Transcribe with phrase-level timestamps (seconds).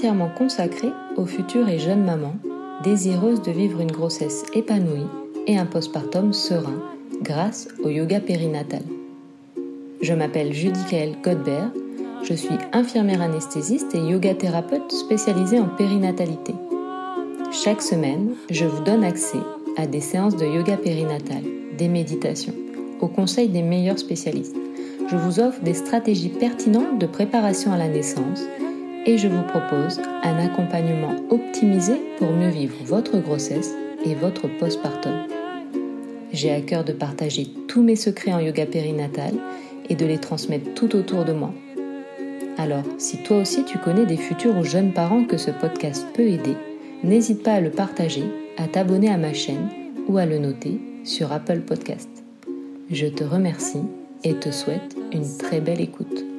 [0.00, 2.36] entièrement consacré aux futures et jeunes mamans
[2.82, 5.06] désireuses de vivre une grossesse épanouie
[5.46, 6.80] et un postpartum serein
[7.20, 8.80] grâce au yoga périnatal.
[10.00, 11.70] Je m'appelle Judy Kael Godbert,
[12.22, 16.54] je suis infirmière anesthésiste et yoga thérapeute spécialisée en périnatalité.
[17.52, 19.40] Chaque semaine, je vous donne accès
[19.76, 21.42] à des séances de yoga périnatal,
[21.76, 22.54] des méditations,
[23.02, 24.56] aux conseils des meilleurs spécialistes
[25.10, 28.42] je vous offre des stratégies pertinentes de préparation à la naissance
[29.06, 35.12] et je vous propose un accompagnement optimisé pour mieux vivre votre grossesse et votre postpartum.
[36.32, 39.34] J'ai à cœur de partager tous mes secrets en yoga périnatal
[39.88, 41.52] et de les transmettre tout autour de moi.
[42.58, 46.28] Alors, si toi aussi tu connais des futurs ou jeunes parents que ce podcast peut
[46.28, 46.56] aider,
[47.02, 48.24] n'hésite pas à le partager,
[48.58, 49.68] à t'abonner à ma chaîne
[50.08, 52.10] ou à le noter sur Apple Podcast.
[52.90, 53.82] Je te remercie
[54.24, 56.29] et te souhaite une très belle écoute.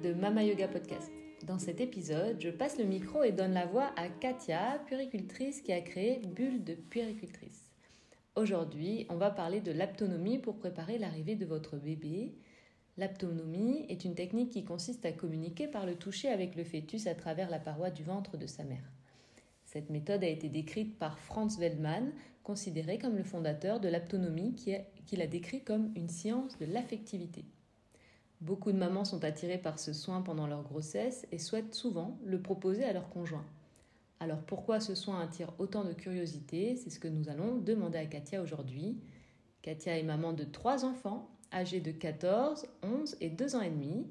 [0.00, 1.10] De Mama Yoga Podcast.
[1.46, 5.72] Dans cet épisode, je passe le micro et donne la voix à Katia, puéricultrice qui
[5.72, 7.70] a créé Bulle de puéricultrice.
[8.36, 12.32] Aujourd'hui, on va parler de l'aptonomie pour préparer l'arrivée de votre bébé.
[12.96, 17.14] L'aptonomie est une technique qui consiste à communiquer par le toucher avec le fœtus à
[17.14, 18.90] travers la paroi du ventre de sa mère.
[19.64, 22.12] Cette méthode a été décrite par Franz Weldmann,
[22.44, 27.44] considéré comme le fondateur de l'aptonomie, qui l'a décrit comme une science de l'affectivité.
[28.42, 32.42] Beaucoup de mamans sont attirées par ce soin pendant leur grossesse et souhaitent souvent le
[32.42, 33.46] proposer à leur conjoint.
[34.18, 36.74] Alors pourquoi ce soin attire autant de curiosité?
[36.74, 38.98] C'est ce que nous allons demander à Katia aujourd'hui.
[39.62, 44.08] Katia est maman de trois enfants, âgés de 14, 11 et 2 ans et demi.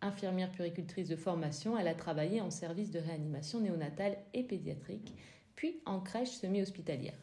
[0.00, 5.12] Infirmière puricultrice de formation, elle a travaillé en service de réanimation néonatale et pédiatrique,
[5.56, 7.18] puis en crèche semi-hospitalière.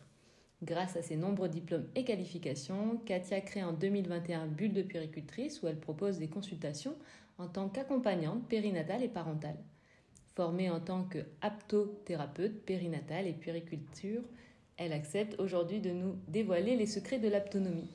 [0.62, 5.68] Grâce à ses nombreux diplômes et qualifications, Katia crée en 2021 Bulle de puricultrice où
[5.68, 6.96] elle propose des consultations
[7.38, 9.56] en tant qu'accompagnante périnatale et parentale.
[10.36, 14.22] Formée en tant que aptothérapeute périnatale et puériculture,
[14.76, 17.90] elle accepte aujourd'hui de nous dévoiler les secrets de l'aptonomie.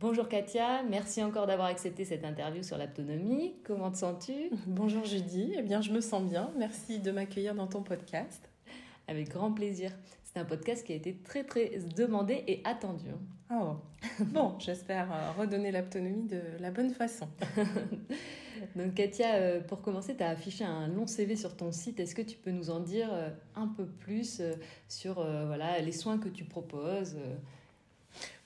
[0.00, 3.54] Bonjour Katia, merci encore d'avoir accepté cette interview sur l'aptonomie.
[3.64, 4.50] Comment te sens-tu?
[4.66, 6.50] Bonjour Judy, eh bien je me sens bien.
[6.58, 8.50] Merci de m'accueillir dans ton podcast.
[9.06, 9.92] Avec grand plaisir.
[10.32, 13.04] C'est un podcast qui a été très très demandé et attendu.
[13.50, 13.76] Oh.
[14.32, 17.28] Bon, j'espère euh, redonner l'autonomie de la bonne façon.
[18.76, 22.00] Donc Katia, euh, pour commencer, tu as affiché un long CV sur ton site.
[22.00, 24.40] Est-ce que tu peux nous en dire euh, un peu plus
[24.88, 25.14] sur
[25.46, 27.16] voilà, les soins que tu proposes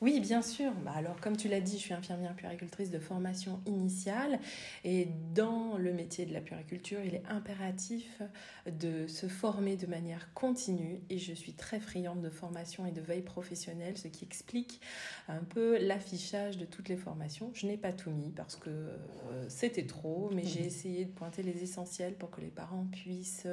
[0.03, 0.73] oui, bien sûr.
[0.85, 4.39] Bah, alors, comme tu l'as dit, je suis infirmière puéricultrice de formation initiale
[4.85, 8.21] et dans le métier de la puériculture, il est impératif
[8.67, 13.01] de se former de manière continue et je suis très friande de formation et de
[13.01, 14.83] veille professionnelle, ce qui explique
[15.29, 17.51] un peu l'affichage de toutes les formations.
[17.55, 21.43] Je n'ai pas tout mis parce que euh, c'était trop, mais j'ai essayé de pointer
[21.43, 23.49] les essentiels pour que les parents puissent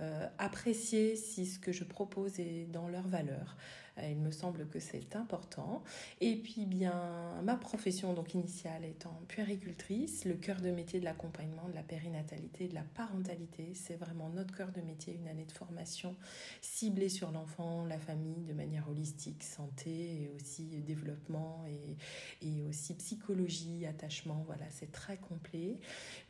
[0.00, 3.56] euh, apprécier si ce que je propose est dans leur valeur.
[3.98, 5.82] Euh, il me semble que c'est important.
[6.20, 11.68] Et puis bien, ma profession donc initiale étant puéricultrice, le cœur de métier de l'accompagnement,
[11.68, 15.52] de la périnatalité, de la parentalité, c'est vraiment notre cœur de métier, une année de
[15.52, 16.16] formation
[16.60, 22.94] ciblée sur l'enfant, la famille de manière holistique, santé et aussi développement et, et aussi
[22.94, 25.78] psychologie, attachement, voilà, c'est très complet.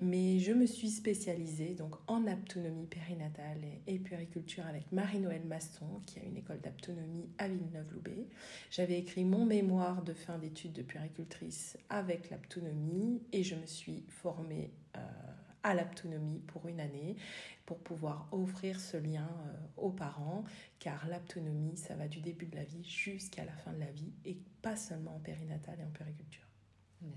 [0.01, 6.01] Mais je me suis spécialisée donc en aptonomie périnatale et, et puériculture avec Marie-Noël Maston
[6.07, 7.49] qui a une école d'aptonomie à
[8.71, 14.05] J'avais écrit mon mémoire de fin d'études de puéricultrice avec l'aptonomie et je me suis
[14.09, 15.01] formée euh,
[15.63, 17.17] à l'aptonomie pour une année
[17.65, 20.45] pour pouvoir offrir ce lien euh, aux parents
[20.79, 24.13] car l'aptonomie ça va du début de la vie jusqu'à la fin de la vie
[24.25, 26.47] et pas seulement en périnatale et en puériculture.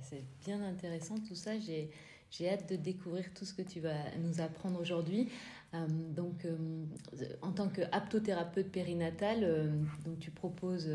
[0.02, 1.52] C'est bien intéressant tout ça.
[1.60, 5.30] J'ai hâte de découvrir tout ce que tu vas nous apprendre aujourd'hui.
[5.76, 6.86] Euh, donc, euh,
[7.42, 9.68] en tant qu'aptothérapeute périnatale, euh,
[10.06, 10.90] donc tu proposes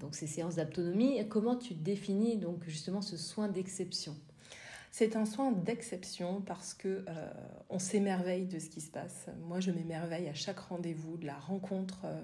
[0.00, 1.26] donc ces séances d'autonomie.
[1.28, 4.16] Comment tu définis donc justement ce soin d'exception?
[4.96, 7.30] C'est un soin d'exception parce que euh,
[7.68, 9.26] on s'émerveille de ce qui se passe.
[9.40, 12.22] Moi, je m'émerveille à chaque rendez-vous de la rencontre euh,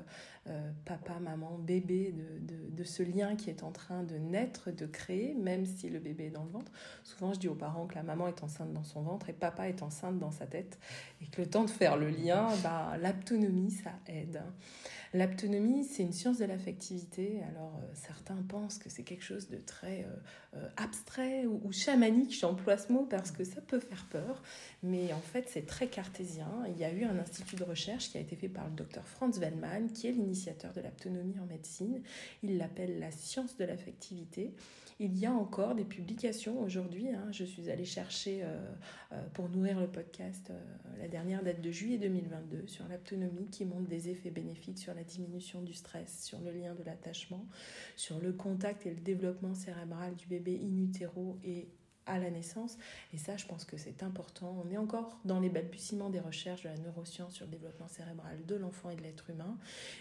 [0.51, 5.35] euh, papa, maman, bébé, de, ce lien qui est en train de naître, de créer,
[5.35, 6.71] même si le bébé est dans le ventre.
[7.03, 9.69] Souvent, je dis aux parents que la maman est enceinte dans son ventre et papa
[9.69, 10.79] est enceinte dans sa tête
[11.21, 14.45] et que le temps de faire le lien, bah, l'autonomie, ça aide.
[15.12, 17.41] L'aptonomie, c'est une science de l'affectivité.
[17.51, 22.39] Alors, euh, certains pensent que c'est quelque chose de très euh, euh, abstrait ou, chamanique.
[22.39, 24.41] J'emploie ce mot parce que ça peut faire peur.
[24.85, 26.49] Mais en fait, c'est très cartésien.
[26.69, 29.05] Il y a eu un institut de recherche qui a été fait par le docteur
[29.05, 32.01] Franz Wellman, qui est l'initiateur de l'aptonomie en médecine.
[32.45, 34.55] Il l'appelle la science de l'affectivité.
[35.02, 37.08] Il y a encore des publications aujourd'hui.
[37.08, 37.29] Hein.
[37.32, 38.58] Je suis allée chercher euh,
[39.12, 40.61] euh, pour nourrir le podcast euh,
[40.99, 45.02] la dernière date de juillet 2022 sur l'autonomie qui montre des effets bénéfiques sur la
[45.02, 47.47] diminution du stress, sur le lien de l'attachement,
[47.97, 51.70] sur le contact et le développement cérébral du bébé in utero et
[52.06, 52.76] à la naissance.
[53.12, 54.62] Et ça, je pense que c'est important.
[54.64, 58.44] On est encore dans les balbutiements des recherches de la neuroscience sur le développement cérébral
[58.47, 59.58] de l'enfant et de l'être humain,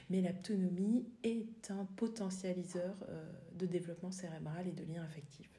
[0.09, 5.49] mais l'autonomie est un potentialiseur euh, de développement cérébral et de lien affectif.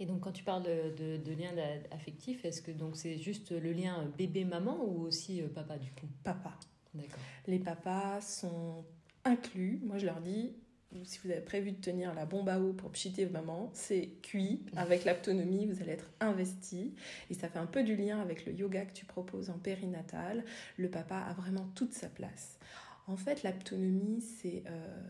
[0.00, 1.50] Et donc, quand tu parles de, de, lien
[1.90, 6.06] affectif, est-ce que donc c'est juste le lien bébé-maman ou aussi euh, papa du coup?
[6.22, 6.54] Papa.
[6.94, 7.18] D'accord.
[7.46, 8.84] Les papas sont
[9.24, 9.80] inclus.
[9.82, 10.52] Moi, je leur dis,
[11.04, 14.62] si vous avez prévu de tenir la bombe à eau pour pchiter maman, c'est cuit.
[14.76, 16.94] Avec l'autonomie, vous allez être investi.
[17.30, 20.44] Et ça fait un peu du lien avec le yoga que tu proposes en périnatal.
[20.76, 22.58] Le papa a vraiment toute sa place.
[23.06, 25.02] En fait, l'autonomie, c'est euh,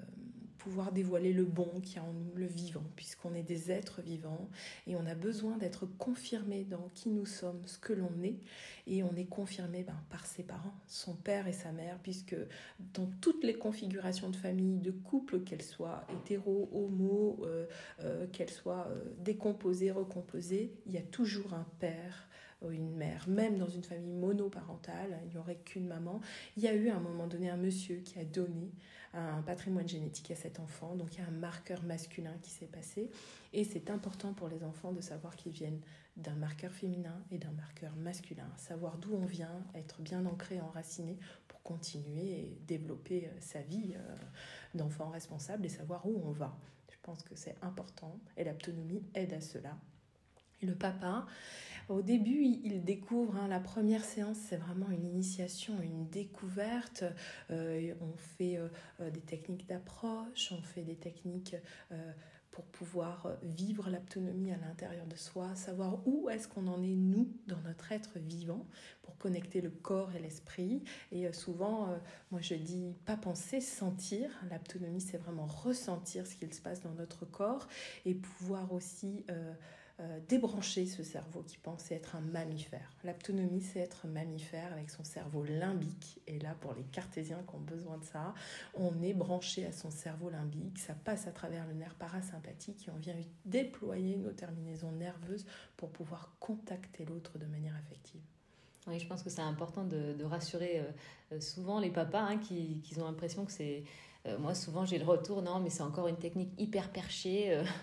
[0.93, 4.49] dévoiler le bon qui a en nous, le vivant, puisqu'on est des êtres vivants
[4.87, 8.37] et on a besoin d'être confirmé dans qui nous sommes, ce que l'on est,
[8.87, 12.37] et on est confirmé ben, par ses parents, son père et sa mère, puisque
[12.95, 17.67] dans toutes les configurations de famille, de couple, qu'elles soient hétéro, homo, euh,
[18.01, 22.29] euh, qu'elles soient euh, décomposées, recomposées, il y a toujours un père
[22.71, 26.21] une mère, même dans une famille monoparentale, il n'y aurait qu'une maman.
[26.57, 28.73] Il y a eu à un moment donné un monsieur qui a donné
[29.15, 30.95] un patrimoine génétique à cet enfant.
[30.95, 33.11] Donc il y a un marqueur masculin qui s'est passé.
[33.53, 35.81] Et c'est important pour les enfants de savoir qu'ils viennent
[36.17, 38.51] d'un marqueur féminin et d'un marqueur masculin.
[38.57, 43.95] Savoir d'où on vient, être bien ancré, enraciné pour continuer et développer euh, sa vie
[43.95, 44.17] euh,
[44.75, 46.57] d'enfant responsable et savoir où on va.
[46.91, 49.79] Je pense que c'est important et l'autonomie aide à cela.
[50.61, 51.25] Le papa,
[51.89, 57.05] au début, il découvre, hein, la première séance, c'est vraiment une initiation, une découverte.
[57.51, 58.69] Euh, on fait euh,
[59.01, 61.57] euh, des techniques d'approche, on fait des techniques
[62.51, 67.33] pour pouvoir vivre l'autonomie à l'intérieur de soi, savoir où est-ce qu'on en est nous
[67.47, 68.67] dans notre être vivant
[69.03, 70.83] pour connecter le corps et l'esprit.
[71.13, 71.97] Et souvent,
[72.33, 74.29] moi je dis pas penser, sentir.
[74.51, 77.69] L'autonomie, c'est vraiment ressentir ce qu'il se passe dans notre corps
[78.05, 79.25] et pouvoir aussi
[80.29, 82.93] débrancher ce cerveau qui pensait être un mammifère.
[83.05, 86.21] L'autonomie, c'est être mammifère avec son cerveau limbique.
[86.27, 88.35] Et là, pour les cartésiens qui ont besoin de ça,
[88.75, 90.79] on est branché à son cerveau limbique.
[90.79, 93.15] Ça passe à travers le nerf parasympathique et on vient
[93.45, 95.47] déployer nos terminaisons nerveuses
[95.77, 98.23] pour pouvoir contacter l'autre de manière affective.
[98.89, 100.85] Oui, je pense que c'est important de, rassurer euh,
[101.33, 103.85] euh, souvent les papas hein, qui, ont l'impression que c'est
[104.27, 107.53] euh, moi, souvent, j'ai le retour, non, mais c'est encore une technique hyper perchée.
[107.53, 107.65] Euh.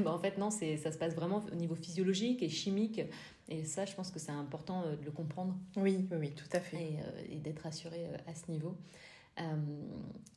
[0.00, 3.00] Bah, en fait, non, ça se passe vraiment au niveau physiologique et chimique.
[3.48, 5.54] Et ça, je pense que c'est important euh, de le comprendre.
[5.76, 6.98] Oui, oui, tout à fait.
[7.30, 8.76] Et, d'être assuré à ce niveau.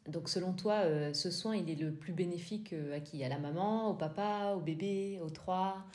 [0.08, 0.84] donc, selon toi,
[1.14, 3.24] ce soin, il est le plus bénéfique à qui?
[3.24, 5.86] À la maman, au papa, au bébé, aux trois?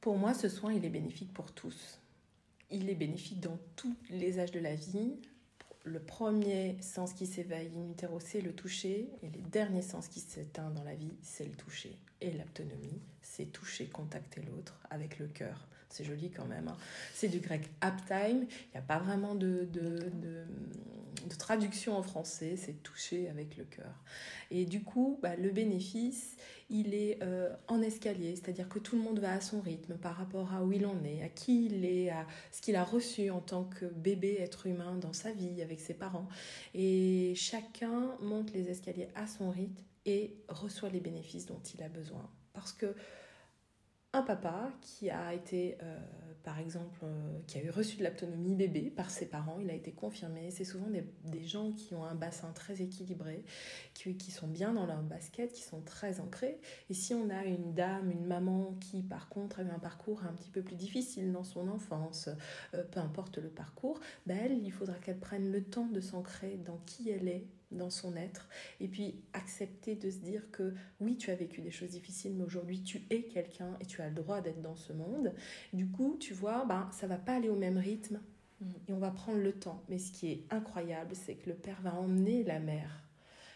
[0.00, 2.00] Pour moi, ce soin, il est bénéfique pour tous.
[2.70, 5.16] Il est bénéfique dans tous les âges de la vie,
[5.84, 10.70] le premier sens qui s'éveille in c'est le toucher, et les derniers sens qui s'éteint
[10.70, 11.98] dans la vie, c'est le toucher.
[12.20, 15.66] Et l'autonomie, c'est toucher, contacter l'autre avec le cœur.
[15.92, 16.68] C'est joli quand même.
[16.68, 16.76] Hein.
[17.14, 18.46] C'est du grec aptime.
[18.48, 19.68] Il n'y a pas vraiment de,
[21.38, 22.56] traduction en français.
[22.56, 24.02] C'est toucher avec le cœur.
[24.50, 26.36] Et du coup, bah, le bénéfice,
[26.70, 28.34] il est euh, en escalier.
[28.36, 31.04] C'est-à-dire que tout le monde va à son rythme par rapport à où il en
[31.04, 34.66] est, à qui il est, à ce qu'il a reçu en tant que bébé, être
[34.66, 36.28] humain dans sa vie avec ses parents.
[36.74, 41.88] Et chacun monte les escaliers à son rythme et reçoit les bénéfices dont il a
[41.88, 42.28] besoin.
[42.54, 42.94] Parce que
[44.14, 45.98] un papa qui a été, euh,
[46.44, 49.74] par exemple, euh, qui a eu reçu de l'autonomie bébé par ses parents, il a
[49.74, 50.50] été confirmé.
[50.50, 53.42] C'est souvent des, gens qui ont un bassin très équilibré,
[53.94, 56.60] qui, qui, sont bien dans leur basket, qui sont très ancrés.
[56.90, 60.22] Et si on a une dame, une maman qui, par contre, a eu un parcours
[60.24, 62.28] un petit peu plus difficile dans son enfance,
[62.74, 66.58] euh, peu importe le parcours, ben elle, il faudra qu'elle prenne le temps de s'ancrer
[66.58, 68.48] dans qui elle est dans son être.
[68.80, 72.44] Et puis accepter de se dire que oui, tu as vécu des choses difficiles, mais
[72.44, 75.32] aujourd'hui tu es quelqu'un et tu as le droit d'être dans ce monde.
[75.72, 78.20] Du coup, tu vois, ben, ça va pas aller au même rythme
[78.60, 78.66] mm.
[78.88, 79.82] et on va prendre le temps.
[79.88, 83.02] Mais ce qui est incroyable, c'est que le père va emmener la mère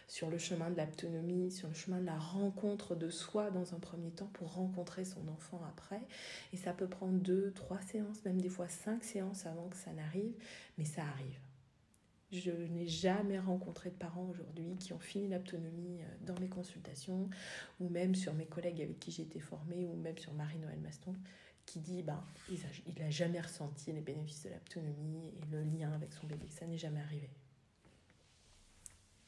[0.07, 3.79] sur le chemin de l'autonomie, sur le chemin de la rencontre de soi dans un
[3.79, 6.01] premier temps pour rencontrer son enfant après.
[6.53, 9.91] Et ça peut prendre deux, trois séances, même des fois cinq séances avant que ça
[9.91, 10.33] n'arrive,
[10.77, 11.39] mais ça arrive.
[12.31, 17.29] Je n'ai jamais rencontré de parents aujourd'hui qui ont fini l'autonomie euh, dans mes consultations,
[17.79, 21.15] ou même sur mes collègues avec qui j'ai été formée, ou même sur Marie-Noël Maston,
[21.65, 26.11] qui dit ben, il n'a jamais ressenti les bénéfices de l'autonomie et le lien avec
[26.11, 26.47] son bébé.
[26.49, 27.29] Ça n'est jamais arrivé.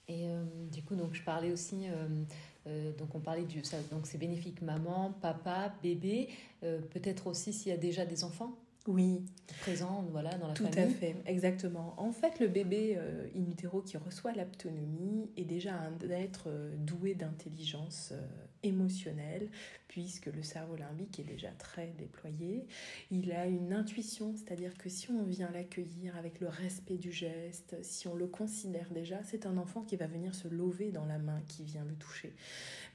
[0.10, 4.08] Et euh, du coup, donc je parlais aussi, euh, donc on parlait du, ça, donc
[4.08, 6.29] c'est bénéfique maman, papa, bébé,
[6.62, 8.58] peut-être aussi s'il y a déjà des enfants?
[8.88, 9.22] Oui.
[9.62, 10.94] Présent, voilà, dans la Tout famille.
[10.94, 11.94] Tout à fait, exactement.
[11.98, 16.76] En fait, le bébé euh, in utero qui reçoit l'autonomie est déjà un être euh,
[16.78, 18.22] doué d'intelligence euh,
[18.64, 19.50] émotionnelle,
[19.88, 22.68] puisque le cerveau limbique est déjà très déployé.
[23.12, 27.76] Il a une intuition, c'est-à-dire que si on vient l'accueillir avec le respect du geste,
[27.82, 31.18] si on le considère déjà, c'est un enfant qui va venir se lever dans la
[31.18, 32.34] main qui vient le toucher.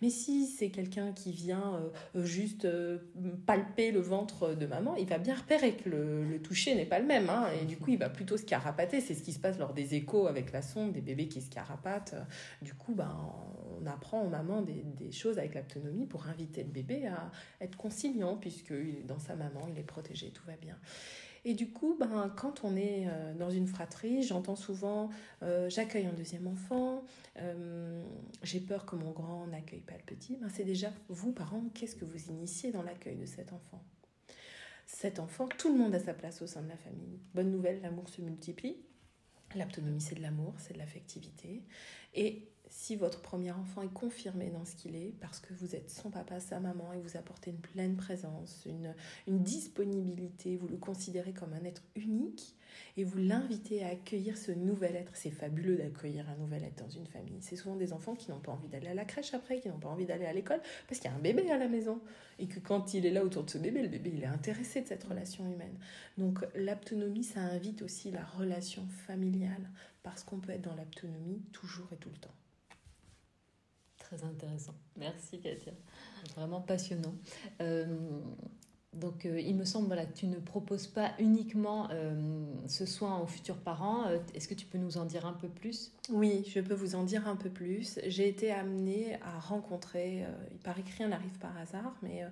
[0.03, 1.81] Mais si c'est quelqu'un qui vient
[2.17, 2.99] euh, juste euh,
[3.47, 7.07] palper le ventre de maman, il va bien repérer que le, toucher n'est pas le
[7.07, 7.31] même.
[7.31, 9.01] Hein, et du coup, il va plutôt se carapater.
[9.01, 11.51] C'est ce qui se passe lors des échos avec la sonde, des bébés qui se
[11.51, 12.15] carapatent.
[12.63, 13.17] Du coup, ben,
[13.81, 18.37] on apprend aux mamans des, choses avec l'autonomie pour inviter le bébé à être conciliant,
[18.37, 18.75] puisque
[19.07, 20.77] dans sa maman, il est protégé, tout va bien.
[21.45, 25.11] Et du coup, ben, quand on est euh, dans une fratrie, j'entends souvent
[25.43, 27.05] euh, j'accueille un deuxième enfant,
[27.39, 28.03] euh,
[28.43, 30.37] j'ai peur que mon grand n'accueille pas le petit.
[30.37, 33.83] Ben, c'est déjà vous, parents, qu'est-ce que vous initiez dans l'accueil de cet enfant?
[34.87, 37.21] Cet enfant, tout le monde a sa place au sein de la famille.
[37.35, 38.77] Bonne nouvelle, l'amour se multiplie.
[39.55, 41.63] L'autonomie, c'est de l'amour, c'est de l'affectivité.
[42.15, 45.89] Et si votre premier enfant est confirmé dans ce qu'il est, parce que vous êtes
[45.89, 48.93] son papa, sa maman, et vous apportez une pleine présence, une,
[49.29, 52.57] disponibilité, vous le considérez comme un être unique,
[52.97, 55.15] et vous l'invitez à accueillir ce nouvel être.
[55.15, 57.39] C'est fabuleux d'accueillir un nouvel être dans une famille.
[57.41, 59.79] C'est souvent des enfants qui n'ont pas envie d'aller à la crèche après, qui n'ont
[59.79, 62.01] pas envie d'aller à l'école, parce qu'il y a un bébé à la maison.
[62.41, 64.81] Et que quand il est là autour de ce bébé, le bébé, il est intéressé
[64.81, 65.79] de cette relation humaine.
[66.19, 69.71] Donc l'autonomie, ça invite aussi la relation familiale,
[70.03, 72.35] parce qu'on peut être dans l'autonomie toujours et tout le temps.
[74.23, 74.75] Intéressant.
[74.97, 75.73] Merci Katia.
[76.37, 77.15] Vraiment passionnant.
[77.61, 77.87] Euh,
[78.93, 83.19] donc euh, il me semble voilà, que tu ne proposes pas uniquement euh, ce soin
[83.19, 84.05] aux futurs parents.
[84.35, 85.93] Est-ce que tu peux nous en dire un peu plus?
[86.11, 87.99] Oui, je peux vous en dire un peu plus.
[88.07, 92.23] J'ai été amenée à rencontrer, il paraît que rien n'arrive par hasard, mais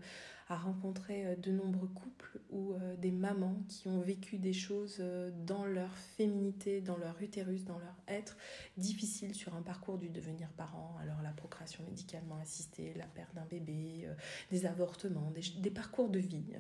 [0.48, 4.98] à rencontrer euh, de nombreux couples ou euh, des mamans qui ont vécu des choses
[5.00, 8.36] euh, dans leur féminité, dans leur utérus, dans leur être,
[8.76, 10.96] difficiles sur un parcours du devenir parent.
[11.00, 14.08] Alors la procréation médicalement assistée, la perte d'un bébé,
[14.50, 16.54] des avortements, des, des, parcours de vie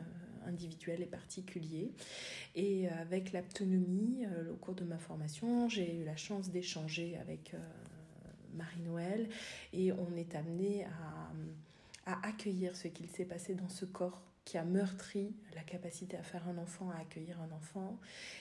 [0.46, 1.92] individuels et particuliers.
[2.54, 7.54] Et avec l'autonomie, au cours de ma formation, j'ai eu la chance d'échanger avec
[8.54, 9.28] Marie-Noël
[9.72, 11.32] et on est amené à
[12.06, 16.22] à accueillir ce qu'il s'est passé dans ce corps qui a meurtri la capacité à
[16.22, 18.00] faire un enfant, à accueillir un enfant,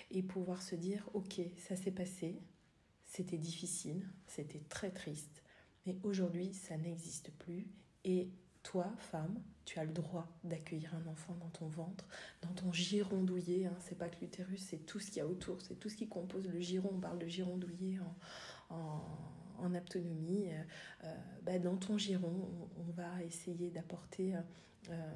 [0.09, 2.41] et pouvoir se dire, ok, ça s'est passé,
[3.05, 5.43] c'était difficile, c'était très triste,
[5.85, 7.67] mais aujourd'hui, ça n'existe plus,
[8.03, 8.31] et
[8.63, 12.07] toi, femme, tu as le droit d'accueillir un enfant dans ton ventre,
[12.41, 13.65] dans ton giron douillet.
[13.65, 13.75] Hein.
[13.79, 16.07] C'est pas que l'utérus, c'est tout ce qu'il y a autour, c'est tout ce qui
[16.07, 16.91] compose le giron.
[16.93, 17.99] On parle de giron douillet
[18.69, 19.01] en, en
[19.61, 20.63] en autonomie, euh,
[21.05, 24.33] euh, bah, dans ton giron, on, va essayer d'apporter
[24.89, 25.13] euh,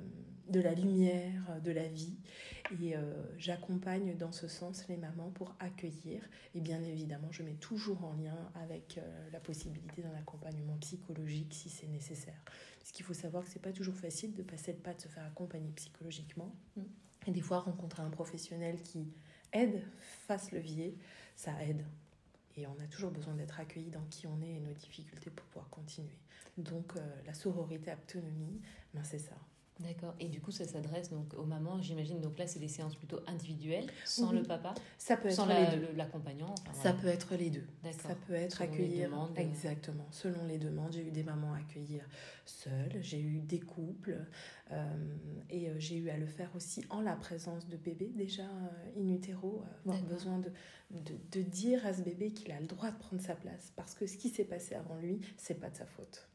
[0.47, 2.15] de la lumière, de la vie.
[2.81, 2.93] Et
[3.37, 6.21] j'accompagne dans ce sens les mamans pour accueillir.
[6.53, 8.99] Et bien évidemment, je mets toujours en lien avec
[9.33, 12.41] la possibilité d'un accompagnement psychologique si c'est nécessaire.
[12.79, 15.07] Parce qu'il faut savoir que c'est pas toujours facile de passer le pas de se
[15.07, 16.55] faire accompagner psychologiquement.
[17.27, 19.07] Et des fois, rencontrer un professionnel qui
[19.51, 19.81] aide,
[20.27, 20.95] fasse levier,
[21.35, 21.83] ça aide.
[22.57, 25.45] Et on a toujours besoin d'être accueilli dans qui on est et nos difficultés pour
[25.47, 26.17] pouvoir continuer.
[26.57, 28.62] Donc euh, la sororité autonomie,
[28.93, 29.35] ben c'est ça.
[29.81, 30.15] D'accord.
[30.21, 32.21] Et du coup, ça s'adresse donc aux mamans, j'imagine.
[32.21, 35.47] Donc là, c'est des séances plutôt individuelles, sans le papa, ça peut être sans
[35.95, 36.55] l'accompagnant.
[36.71, 37.65] Ça peut être les deux.
[37.91, 40.93] Ça peut être accueillir exactement selon les demandes.
[40.93, 42.05] J'ai eu des mamans à accueillir
[42.45, 44.24] seules, j'ai eu des couples, euh,
[45.50, 49.00] et euh, j'ai eu à le faire aussi en la présence de bébés déjà euh,
[49.00, 50.51] in utero, avoir besoin de,
[50.89, 53.93] de, de, dire à ce bébé qu'il a le droit de prendre sa place, parce
[53.93, 56.27] que ce qui s'est passé avant lui, c'est pas de sa faute,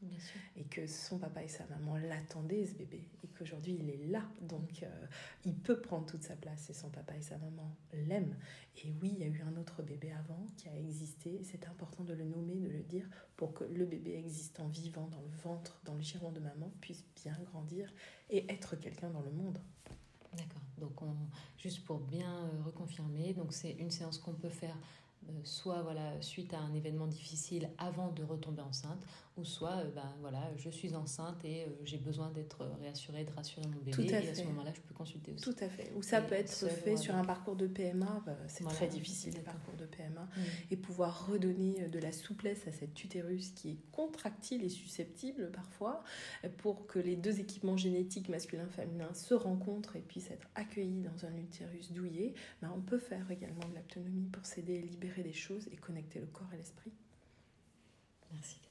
[0.55, 4.23] et que son papa et sa maman l'attendaient ce bébé, et qu'aujourd'hui il est là.
[4.41, 5.05] Donc euh,
[5.45, 7.75] il peut prendre toute sa place et son papa et sa maman
[8.07, 8.35] l'aiment.
[8.85, 11.41] Et oui, il y a eu un autre bébé avant qui a existé.
[11.43, 13.07] C'est important de le nommer, de le dire,
[13.41, 17.03] pour que le bébé existant, vivant dans le ventre, dans le giron de maman, puisse
[17.23, 17.91] bien grandir
[18.29, 19.57] et être quelqu'un dans le monde.
[20.37, 20.61] D'accord.
[20.77, 21.15] Donc, on,
[21.57, 24.77] juste pour bien euh, reconfirmer, donc c'est une séance qu'on peut faire
[25.27, 29.03] euh, soit voilà suite à un événement difficile avant de retomber enceinte,
[29.41, 33.65] ou soit euh, ben voilà je suis enceinte et j'ai besoin d'être rassurée, de rassurer
[33.67, 34.05] mon bébé.
[34.05, 35.43] et à ce moment-là, je peux consulter aussi.
[35.43, 35.91] Tout à fait.
[35.95, 38.23] Ou ça peut être fait sur un parcours de PMA.
[38.25, 40.41] Bah, c'est très difficile les parcours de PMA mm.
[40.71, 46.03] et pouvoir redonner de la souplesse à cet utérus qui est contractile et susceptible parfois
[46.57, 51.35] pour que les deux équipements génétiques masculin-féminin se rencontrent et puissent être accueillis dans un
[51.37, 52.33] utérus douillet.
[52.61, 56.27] Ben, on peut faire également de l'autonomie pour s'aider libérer des choses et connecter le
[56.27, 56.91] corps et l'esprit.
[58.33, 58.57] Merci.
[58.63, 58.70] Euh,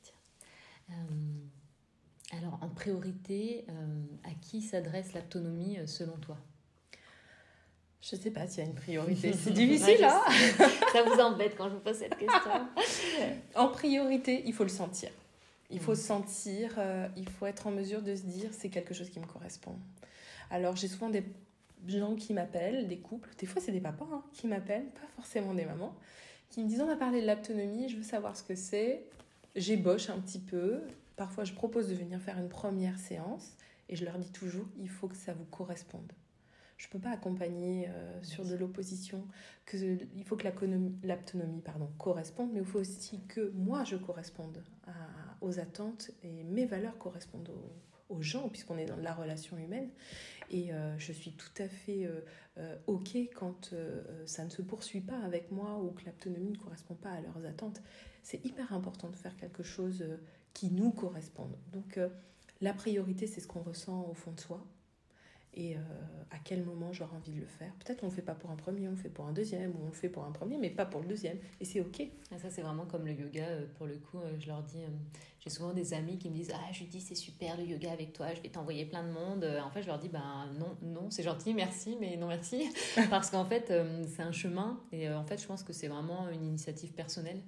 [2.32, 3.72] alors en priorité, euh,
[4.24, 6.36] à qui s'adresse l'autonomie euh, selon toi?
[8.02, 9.32] Je ne sais pas s'il y a une priorité.
[9.32, 10.20] C'est difficile, hein
[10.92, 12.50] Ça vous embête quand je vous pose cette question
[13.54, 15.10] En priorité, il faut le sentir.
[15.70, 15.96] Il faut mm.
[15.96, 16.78] sentir,
[17.16, 19.76] il faut être en mesure de se dire c'est quelque chose qui me correspond.
[20.50, 21.24] Alors j'ai souvent des
[21.86, 25.54] gens qui m'appellent, des couples, des fois c'est des papas hein, qui m'appellent, pas forcément
[25.54, 25.94] des mamans,
[26.48, 29.04] qui me disent on va parler de l'autonomie, je veux savoir ce que c'est.
[29.56, 30.80] J'ébauche un petit peu.
[31.16, 33.56] Parfois, je propose de venir faire une première séance
[33.88, 36.12] et je leur dis toujours il faut que ça vous corresponde.
[36.76, 39.26] Je ne peux pas accompagner euh, sur de l'opposition.
[39.66, 44.62] Que, il faut que l'autonomie pardon, corresponde, mais il faut aussi que moi je corresponde
[45.40, 47.52] aux attentes et mes valeurs correspondent
[48.10, 49.88] aux gens, puisqu'on est dans la relation humaine.
[50.50, 52.20] Et euh, je suis tout à fait euh,
[52.58, 53.72] euh, OK quand
[54.26, 57.46] ça ne se poursuit pas avec moi ou que l'autonomie ne correspond pas à leurs
[57.46, 57.80] attentes.
[58.22, 60.04] C'est hyper important de faire quelque chose
[60.54, 61.56] qui nous corresponde.
[61.72, 61.98] Donc
[62.60, 64.64] la priorité, c'est ce qu'on ressent au fond de soi
[65.54, 65.80] et euh,
[66.30, 67.72] à quel moment j'aurai envie de le faire.
[67.84, 69.72] Peut-être on ne le fait pas pour un premier, on le fait pour un deuxième,
[69.72, 71.38] ou on le fait pour un premier, mais pas pour le deuxième.
[71.60, 72.02] Et c'est OK.
[72.32, 73.42] Ah, ça, c'est vraiment comme le yoga.
[73.42, 74.78] Euh, pour le coup, euh, je leur dis,
[75.40, 78.12] j'ai souvent des amis qui me disent Ah, je dis, c'est super le yoga avec
[78.12, 79.44] toi, je vais t'envoyer plein de monde.
[79.64, 82.68] En fait, je leur dis Ben non, non, c'est gentil, merci, mais non merci.
[83.10, 83.72] Parce qu'en fait,
[84.06, 84.80] c'est un chemin.
[84.92, 87.42] Et en fait, je pense que c'est vraiment une initiative personnelle.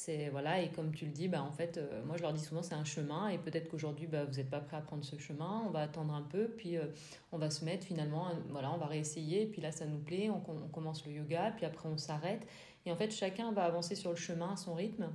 [0.00, 2.40] C'est voilà et comme tu le dis, bah en fait, euh, moi je leur dis
[2.40, 5.18] souvent c'est un chemin et peut-être qu'aujourd'hui bah, vous n'êtes pas prêt à prendre ce
[5.18, 5.64] chemin.
[5.66, 6.86] On va attendre un peu, puis euh,
[7.32, 9.46] on va se mettre finalement, voilà, on va réessayer.
[9.46, 12.46] puis là ça nous plaît, on, commence le yoga, puis après on s'arrête.
[12.86, 15.10] Et en fait chacun va avancer sur le chemin à son rythme.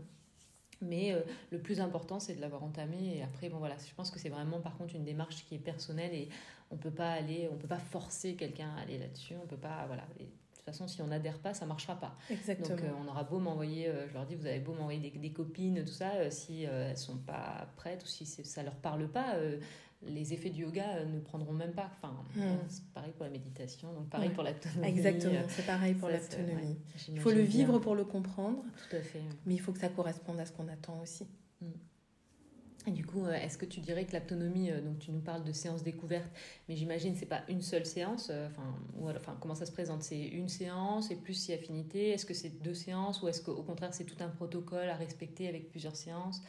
[0.82, 3.16] Mais euh, le plus important, c'est de l'avoir entamé.
[3.16, 5.60] Et après, bon voilà, je pense que c'est vraiment par contre une démarche qui est
[5.60, 6.28] personnelle et
[6.72, 9.36] on peut pas aller, on peut pas forcer quelqu'un à aller là-dessus.
[9.42, 10.04] On peut pas, voilà.
[10.66, 12.16] Toute façon, si on n'adhère pas, ça marchera pas.
[12.30, 12.70] Exactement.
[12.70, 15.32] Donc, euh, on aura beau m'envoyer, euh, je leur dis, vous avez beau m'envoyer des,
[15.32, 19.36] copines, tout ça, euh, si elles sont pas prêtes ou si ça leur parle pas,
[20.06, 21.90] les effets du yoga ne prendront même pas.
[21.98, 22.58] Enfin, hmm.
[22.68, 24.88] c'est pareil pour la méditation, donc pareil pour l'autonomie.
[24.88, 26.78] Exactement, c'est pareil pour l'autonomie.
[27.10, 28.64] il faut le vivre pour le comprendre.
[28.90, 29.22] Tout à fait.
[29.46, 31.28] Mais il faut que ça corresponde à ce qu'on attend aussi.
[31.62, 31.72] Hmm.
[32.86, 35.44] Et du coup, euh, est-ce que tu dirais que l'autonomie, euh, donc tu nous parles
[35.44, 36.30] de séance découverte,
[36.68, 38.50] mais j'imagine c'est pas une seule séance, euh,
[39.00, 40.04] ou, enfin comment ça se présente?
[40.04, 42.10] C'est une séance et plus si affinité?
[42.10, 45.48] Est-ce que c'est deux séances ou est-ce qu'au contraire c'est tout un protocole à respecter
[45.48, 46.42] avec plusieurs séances?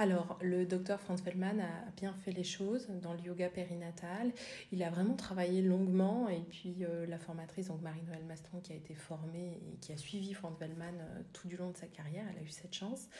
[0.00, 4.32] Alors, le docteur Franz Feldman a bien fait les choses dans le yoga périnatal.
[4.72, 8.76] Il a vraiment travaillé longuement et puis euh, la formatrice, donc Marie-Noëlle Mastron, qui a
[8.76, 12.24] été formée et qui a suivi Franz Feldman euh, tout du long de sa carrière,
[12.30, 13.10] elle a eu cette chance,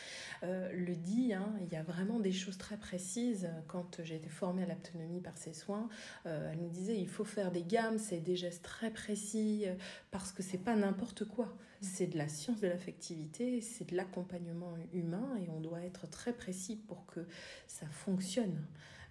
[0.42, 3.50] euh, le dit, hein, il y a vraiment des choses très précises.
[3.66, 5.90] Quand j'ai été formée à l'autonomie par ses soins,
[6.24, 9.66] elle nous disait il faut faire des gammes, c'est des gestes très précis
[10.10, 14.74] parce que c'est pas n'importe quoi c'est de la science de l'affectivité, c'est de l'accompagnement
[14.92, 17.20] humain et on doit être très précis pour que
[17.66, 18.56] ça fonctionne.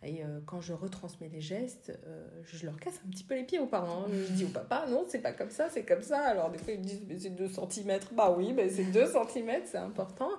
[0.01, 3.43] Et euh, quand je retransmets les gestes, euh, je leur casse un petit peu les
[3.43, 4.05] pieds aux parents.
[4.09, 6.21] Je dis au papa, non, c'est pas comme ça, c'est comme ça.
[6.21, 7.99] Alors des fois, ils me disent, mais c'est 2 cm.
[8.13, 10.29] Bah oui, mais c'est 2 cm, c'est important.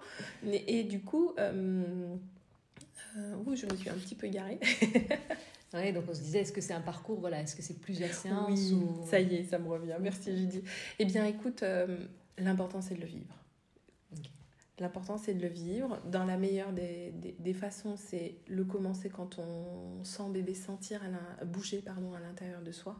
[0.46, 1.84] Et, du coup, euh,
[3.44, 4.60] oui, je me suis un petit peu garée.
[5.72, 8.12] Oui, donc on se disait, est-ce que c'est un parcours Voilà, est-ce que c'est plusieurs
[8.12, 8.76] séances Oui,
[9.08, 9.94] ça y est, ça me revient.
[10.00, 10.64] Merci Judy.
[10.98, 11.62] Eh bien, écoute,
[12.40, 13.34] L'important, c'est de le vivre.
[14.80, 16.00] L'important, c'est de le vivre.
[16.06, 21.02] Dans la meilleure des, des, façons, c'est le commencer quand on sent bébé sentir,
[21.40, 22.98] à bouger pardon, à l'intérieur de soi.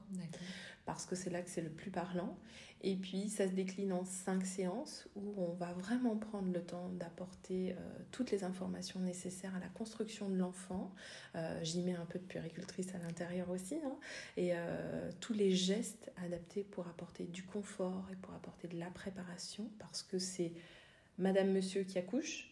[0.84, 2.36] Parce que c'est là que c'est le plus parlant.
[2.82, 6.88] Et puis, ça se décline en cinq séances où on va vraiment prendre le temps
[6.88, 7.74] d'apporter euh,
[8.10, 10.94] toutes les informations nécessaires à la construction de l'enfant.
[11.34, 13.76] Euh, j'y mets un peu de puéricultrice à l'intérieur aussi.
[13.84, 13.96] Hein.
[14.36, 18.90] et euh, tous les gestes adaptés pour apporter du confort et pour apporter de la
[18.90, 19.70] préparation.
[19.78, 20.52] Parce que c'est
[21.20, 22.48] madame, monsieur qui accouche,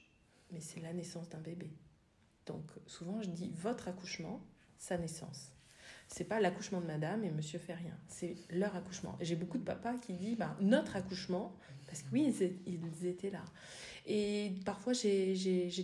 [0.52, 1.70] mais c'est la naissance d'un bébé.
[2.46, 4.40] Donc, souvent, je dis votre accouchement,
[4.78, 5.52] sa naissance.
[6.06, 7.96] C'est pas l'accouchement de madame et monsieur fait rien.
[8.06, 9.16] C'est leur accouchement.
[9.20, 11.54] J'ai beaucoup de papas qui disent bah, notre accouchement,
[11.86, 12.34] parce que oui,
[12.66, 13.44] ils étaient là.
[14.06, 15.34] Et parfois, j'ai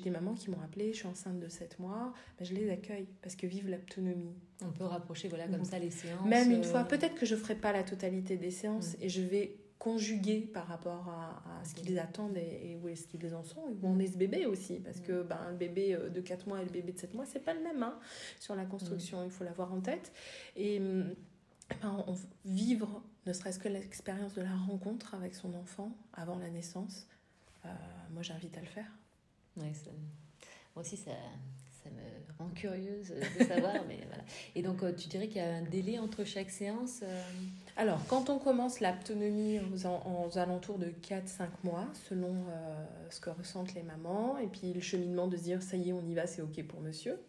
[0.02, 3.06] des mamans qui m'ont appelé, je suis enceinte de 7 mois, bah, je les accueille
[3.20, 4.34] parce que vive l'autonomie.
[4.62, 6.26] On peut rapprocher voilà, comme ça les séances.
[6.26, 9.10] Même une fois, euh, peut-être que je ne ferai pas la totalité des séances et
[9.10, 13.68] je vais conjuguer par rapport à, ce qu'ils attendent et, où est-ce qu'ils en sont,
[13.68, 14.80] et où en est ce bébé aussi.
[14.80, 17.26] Parce que ben, le bébé euh, de 4 mois et le bébé de 7 mois,
[17.26, 17.98] c'est pas le même hein,
[18.40, 20.10] sur la construction, il faut l'avoir en tête.
[20.56, 22.16] Et ben, on,
[22.46, 27.06] vivre ne serait-ce que l'expérience de la rencontre avec son enfant avant la naissance,
[27.66, 27.68] euh,
[28.10, 28.90] moi j'invite à le faire.
[29.56, 29.66] moi
[30.76, 31.12] aussi ça,
[31.82, 33.84] ça me rend curieuse de savoir.
[33.88, 34.24] mais voilà.
[34.54, 37.02] Et donc, euh, tu dirais qu'il y a un délai entre chaque séance
[37.76, 42.36] Alors, quand on commence l'autonomie aux, alentours de 4-5 mois, selon
[43.10, 45.92] ce que ressentent les mamans, et puis le cheminement de se dire ça y est,
[45.92, 47.20] on y va, c'est OK pour monsieur,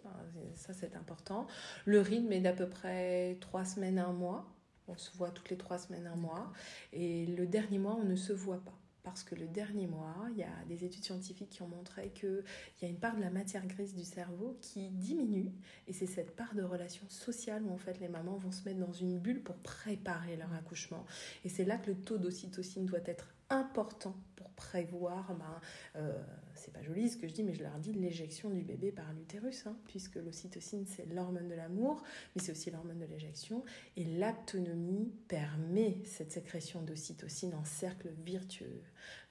[0.54, 1.48] ça c'est important.
[1.86, 4.46] Le rythme est d'à peu près 3 semaines, un mois.
[4.88, 6.52] On se voit toutes les 3 semaines, un mois.
[6.94, 10.40] Et le dernier mois, on ne se voit pas parce que le dernier mois, il
[10.40, 12.44] y a des études scientifiques qui ont montré qu'il
[12.82, 15.54] y a une part de la matière grise du cerveau qui diminue,
[15.88, 18.80] et c'est cette part de relation sociale où en fait les mamans vont se mettre
[18.80, 21.06] dans une bulle pour préparer leur accouchement.
[21.46, 25.62] Et c'est là que le taux d'ocytocine doit être important pour prévoir ben,
[25.98, 26.24] euh,
[26.56, 29.12] c'est pas joli ce que je dis, mais je leur dis l'éjection du bébé par
[29.14, 32.02] l'utérus, hein, puisque l'ocytocine c'est l'hormone de l'amour,
[32.36, 33.64] mais c'est aussi l'hormone de l'éjection.
[33.98, 38.82] Et l'aptonomie permet cette sécrétion d'ocytocine en cercle virtueux.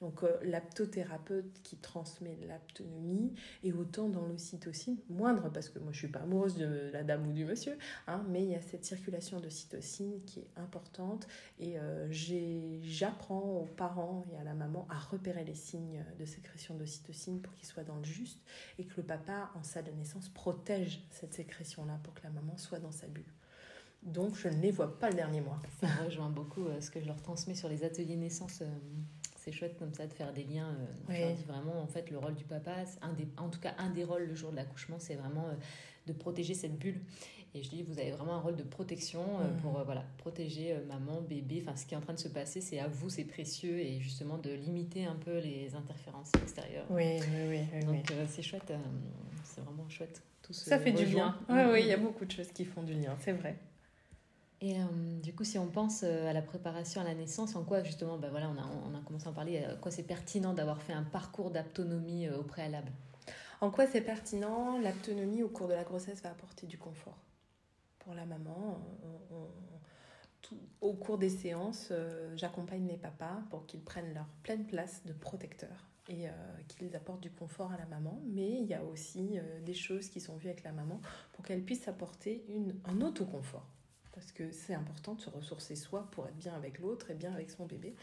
[0.00, 5.98] Donc euh, l'aptothérapeute qui transmet l'aptonomie est autant dans l'ocytocine, moindre, parce que moi je
[5.98, 8.84] suis pas amoureuse de la dame ou du monsieur, hein, mais il y a cette
[8.84, 11.26] circulation d'ocytocine qui est importante.
[11.58, 12.08] Et euh,
[12.82, 17.54] j'apprends aux parents et à la maman à repérer les signes de sécrétion d'ocytocine pour
[17.54, 18.40] qu'il soit dans le juste
[18.78, 22.56] et que le papa, en salle de naissance, protège cette sécrétion-là pour que la maman
[22.56, 23.24] soit dans sa bulle.
[24.02, 25.60] Donc, je ne les vois pas le dernier mois.
[25.80, 28.62] Ça rejoint beaucoup euh, ce que je leur transmets sur les ateliers naissance.
[29.44, 30.68] Euh, c'est chouette comme ça de faire des liens.
[30.68, 33.60] Euh, je leur dis vraiment, en fait, le rôle du papa, un des, en tout
[33.60, 35.46] cas, un des rôles le jour de l'accouchement, c'est vraiment
[36.06, 37.00] de protéger cette bulle.
[37.56, 40.72] Et je dis, vous avez vraiment un rôle de protection euh, pour euh, voilà, protéger
[40.72, 41.62] euh, maman, bébé.
[41.64, 43.78] Enfin, ce qui est en train de se passer, c'est à vous, c'est précieux.
[43.78, 46.86] Et justement, de limiter un peu les interférences extérieures.
[46.90, 47.84] Oui, oui, oui.
[47.84, 48.72] Donc, c'est chouette.
[49.44, 50.20] c'est vraiment chouette.
[50.42, 51.38] Tout ça fait du lien.
[51.48, 53.56] Oui, oui, il y a beaucoup de choses qui font du lien, c'est vrai.
[54.60, 54.76] Et
[55.22, 58.30] du coup, si on pense à la préparation à la naissance, en quoi justement, ben
[58.30, 61.50] voilà, on a, commencé à en parler, à quoi c'est pertinent d'avoir fait un parcours
[61.50, 62.90] d'autonomie au préalable?
[63.60, 67.16] En quoi c'est pertinent L'autonomie au cours de la grossesse va apporter du confort?
[67.98, 68.78] Pour la maman.
[70.82, 75.14] au cours des séances, euh, j'accompagne les papas pour qu'ils prennent leur pleine place de
[75.14, 76.32] protecteur et euh,
[76.68, 78.20] qu'ils apportent du confort à la maman.
[78.26, 81.00] Mais il y a aussi euh, des choses qui sont vues avec la maman
[81.32, 82.44] pour qu'elle puisse apporter
[82.84, 83.66] un autoconfort
[84.14, 87.32] parce que c'est important de se ressourcer soi pour être bien avec l'autre et bien
[87.32, 87.94] avec son bébé.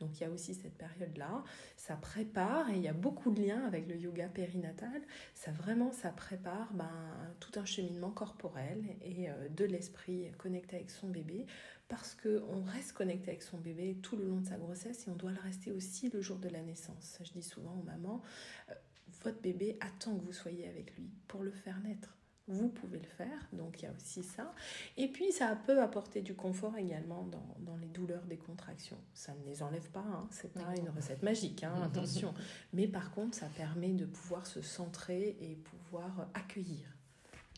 [0.00, 1.44] Donc il y a aussi cette période-là.
[1.76, 5.02] Ça prépare, et il y a beaucoup de liens avec le yoga périnatal,
[5.34, 6.90] ça vraiment, ça prépare ben,
[7.38, 11.46] tout un cheminement corporel et euh, de l'esprit connecté avec son bébé,
[11.88, 15.16] parce qu'on reste connecté avec son bébé tout le long de sa grossesse et on
[15.16, 17.18] doit le rester aussi le jour de la naissance.
[17.22, 18.22] Je dis souvent aux mamans,
[18.70, 18.74] euh,
[19.22, 22.17] votre bébé attend que vous soyez avec lui pour le faire naître
[22.48, 24.52] vous pouvez le faire, donc il y a aussi ça.
[24.96, 28.98] Et puis ça peut apporter du confort également dans, dans les douleurs des contractions.
[29.14, 30.26] Ça ne les enlève pas, hein.
[30.30, 32.34] c'est pas une recette magique, hein, attention.
[32.72, 36.97] Mais par contre, ça permet de pouvoir se centrer et pouvoir accueillir.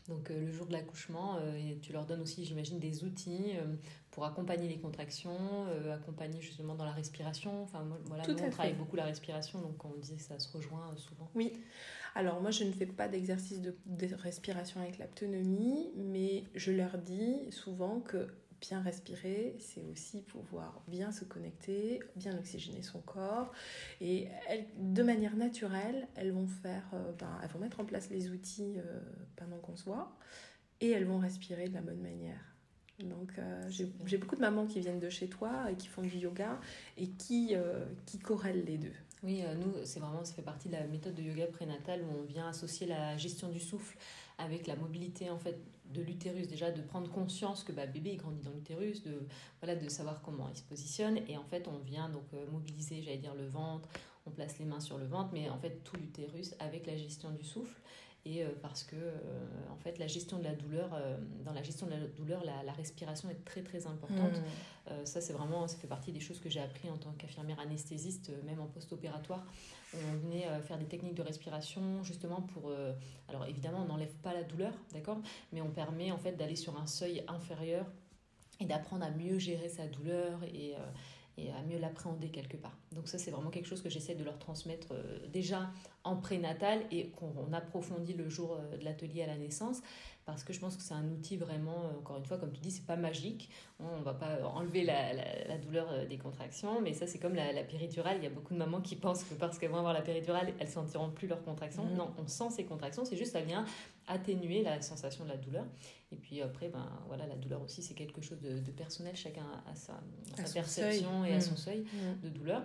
[0.07, 3.75] Donc euh, le jour de l'accouchement, euh, tu leur donnes aussi, j'imagine, des outils euh,
[4.09, 7.63] pour accompagner les contractions, accompagner justement dans la respiration.
[7.63, 10.93] Enfin, voilà, nous, on travaille beaucoup la respiration, donc on dit que ça se rejoint
[10.97, 11.29] souvent.
[11.35, 11.53] Oui.
[12.15, 13.73] Alors moi, je ne fais pas d'exercice de,
[14.15, 18.27] respiration avec l'autonomie, mais je leur dis souvent que
[18.61, 23.51] bien respirer, c'est aussi pouvoir bien se connecter, bien oxygéner son corps.
[23.99, 24.27] Et
[24.77, 28.75] de manière naturelle, elles vont faire, euh, ben, elles vont mettre en place les outils
[28.77, 29.01] euh,
[29.35, 30.15] pendant qu'on se voit,
[30.79, 32.39] et elles vont respirer de la bonne manière.
[32.99, 36.17] Donc euh, j'ai beaucoup de mamans qui viennent de chez toi et qui font du
[36.17, 36.59] yoga
[36.97, 37.55] et qui,
[38.05, 38.93] qui corrèlent les deux.
[39.23, 42.21] Oui, euh, nous, c'est vraiment, ça fait partie de la méthode de yoga prénatal où
[42.21, 43.97] on vient associer la gestion du souffle
[44.39, 45.59] avec la mobilité en fait
[45.93, 46.47] de l'utérus.
[46.47, 49.27] Déjà, de prendre conscience que bah, bébé il grandit dans l'utérus, de
[49.61, 51.19] voilà, de savoir comment il se positionne.
[51.27, 53.89] Et en fait, on vient donc euh, mobiliser, j'allais dire le ventre.
[54.25, 57.31] On place les mains sur le ventre, mais en fait tout l'utérus avec la gestion
[57.31, 57.81] du souffle.
[58.25, 58.95] Et parce que
[59.71, 60.89] en fait la gestion de la douleur
[61.43, 65.05] dans la gestion de la douleur la, respiration est très très importante mmh.
[65.05, 68.31] ça c'est vraiment ça fait partie des choses que j'ai appris en tant qu'infirmière anesthésiste
[68.45, 69.43] même en post-opératoire
[69.95, 72.71] on venait faire des techniques de respiration justement pour
[73.27, 75.17] alors évidemment on n'enlève pas la douleur d'accord
[75.51, 77.87] mais on permet en fait d'aller sur un seuil inférieur
[78.61, 80.75] et d'apprendre à mieux gérer sa douleur et,
[81.37, 82.77] et à mieux l'appréhender quelque part.
[82.91, 85.69] Donc ça, c'est vraiment quelque chose que j'essaie de leur transmettre euh, déjà
[86.03, 89.81] en prénatal et qu'on approfondit le jour euh, de l'atelier à la naissance
[90.25, 92.61] parce que je pense que c'est un outil vraiment, euh, encore une fois, comme tu
[92.61, 93.49] dis, c'est pas magique.
[93.79, 97.51] On ne va pas enlever la, la, douleur des contractions, mais ça, c'est comme la,
[97.51, 98.17] la, péridurale.
[98.17, 100.53] Il y a beaucoup de mamans qui pensent que parce qu'elles vont avoir la péridurale,
[100.59, 101.85] elles sentiront plus leurs contractions.
[101.85, 101.95] Mmh.
[101.95, 103.65] Non, on sent ces contractions, c'est juste ça vient
[104.07, 105.65] atténuer la sensation de la douleur.
[106.11, 109.15] Et puis après, ben, voilà, la douleur aussi, c'est quelque chose de, personnel.
[109.15, 109.99] Chacun a sa,
[110.35, 111.57] sa perception et à son mmh.
[111.57, 112.23] seuil mmh.
[112.23, 112.63] de douleur.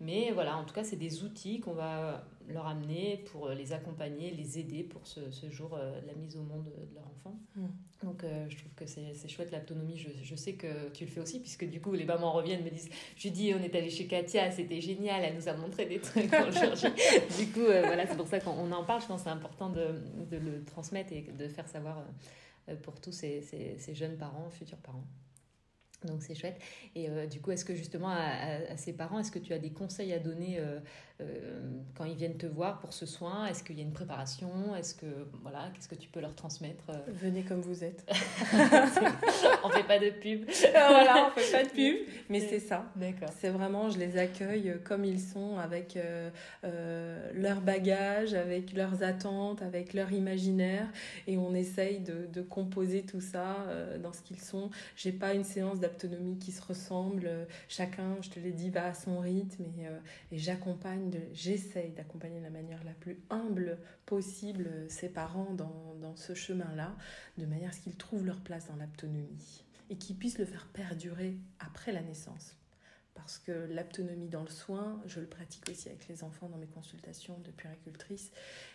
[0.00, 4.30] Mais voilà, en tout cas, c'est des outils qu'on va leur amener pour les accompagner,
[4.30, 7.38] les aider pour ce, ce jour euh, la mise au monde de leur enfant.
[7.56, 7.66] Mmh.
[8.04, 9.96] Donc euh, je trouve que c'est chouette l'autonomie.
[9.96, 12.70] Je, je, sais que tu le fais aussi, puisque du coup, les mamans reviennent, me
[12.70, 16.30] disent Judy, on est allé chez Katia, c'était génial, elle nous a montré des trucs
[16.30, 16.86] chirurgie.
[17.38, 19.00] du coup, euh, voilà, c'est pour ça qu'on en parle.
[19.00, 22.04] Je pense que c'est important de, de, le transmettre et de faire savoir
[22.82, 25.04] pour tous ces, ces, ces jeunes parents, futurs parents.
[26.04, 26.60] Donc c'est chouette.
[26.94, 29.70] Et euh, du coup, est-ce que justement à, ces parents, est-ce que tu as des
[29.70, 30.78] conseils à donner euh,
[31.96, 34.76] quand ils viennent te voir pour ce soin Est-ce qu'il y a une préparation?
[34.76, 35.06] Est-ce que
[35.42, 38.04] voilà, qu'est-ce que tu peux leur transmettre Venez comme vous êtes.
[39.64, 40.44] on fait pas de pub.
[40.72, 41.96] voilà, on fait pas de pub,
[42.28, 42.84] mais c'est ça.
[42.96, 43.30] D'accord.
[43.40, 45.98] C'est vraiment, je les accueille comme ils sont, avec
[46.62, 50.86] leur bagage, avec leurs attentes, avec leur imaginaire,
[51.26, 53.66] et on essaye de, de composer tout ça
[54.02, 54.70] dans ce qu'ils sont.
[54.96, 57.30] J'ai pas une séance d'autonomie qui se ressemblent.
[57.68, 59.98] Chacun, je te l'ai dit, va à son rythme et, euh,
[60.32, 66.16] et j'accompagne, j'essaye d'accompagner de la manière la plus humble possible ses parents dans, dans
[66.16, 66.94] ce chemin-là,
[67.38, 70.66] de manière à ce qu'ils trouvent leur place dans l'autonomie et qu'ils puissent le faire
[70.72, 72.56] perdurer après la naissance.
[73.14, 76.66] Parce que l'autonomie dans le soin, je le pratique aussi avec les enfants dans mes
[76.66, 78.30] consultations de puéricultrice, et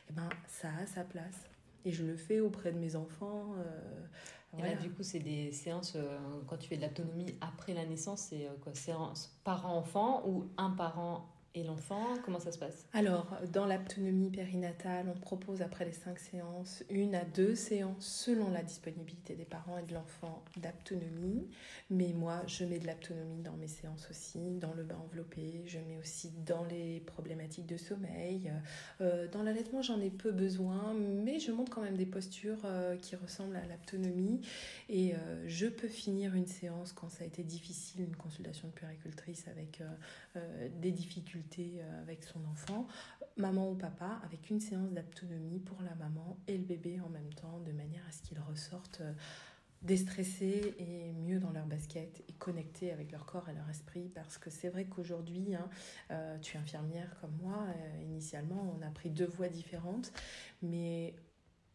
[0.09, 1.47] eh ben, ça a sa place.
[1.85, 3.55] Et je le fais auprès de mes enfants.
[3.57, 6.17] Euh, et là, du coup, c'est des séances, euh,
[6.47, 10.71] quand tu fais de l'autonomie après la naissance, c'est euh, quoi Séance parent-enfant ou un
[10.71, 12.85] parent et l'enfant, comment ça se passe?
[12.93, 18.49] Alors, dans l'autonomie périnatale, on propose après les cinq séances une à deux séances selon
[18.51, 21.49] la disponibilité des parents et de l'enfant d'autonomie.
[21.89, 25.79] Mais moi, je mets de l'autonomie dans mes séances aussi, dans le bain enveloppé, je
[25.79, 28.51] mets aussi dans les problématiques de sommeil.
[29.01, 32.95] Euh, dans l'allaitement, j'en ai peu besoin, mais je montre quand même des postures euh,
[32.95, 34.39] qui ressemblent à l'autonomie.
[34.87, 38.73] Et euh, je peux finir une séance quand ça a été difficile, une consultation de
[38.73, 39.81] puéricultrice avec
[40.79, 42.87] des difficultés euh, avec son enfant,
[43.37, 47.33] maman ou papa, avec une séance d'autonomie pour la maman et le bébé en même
[47.33, 49.13] temps, de manière à ce qu'ils ressortent euh,
[49.81, 54.37] déstressés et mieux dans leur basket et connectés avec leur corps et leur esprit parce
[54.37, 55.67] que c'est vrai qu'aujourd'hui hein,
[56.11, 57.65] euh, tu es infirmière comme moi
[58.03, 60.13] initialement on a pris deux voies différentes
[60.61, 61.15] mais